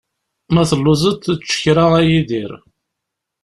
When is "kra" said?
1.61-1.85